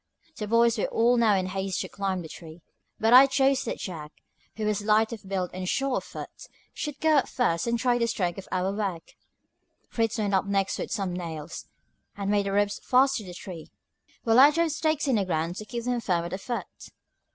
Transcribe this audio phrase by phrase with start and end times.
[0.35, 2.63] The boys were now all in haste to climb the tree,
[2.99, 4.11] but I chose that Jack,
[4.55, 7.99] who was light of build and sure of foot, should go up first and try
[7.99, 9.13] the strength of our work.
[9.89, 11.67] Fritz went up next with some nails,
[12.17, 13.69] and made the ropes fast to the tree,
[14.23, 16.65] while I drove stakes in the ground to keep them firm at the foot.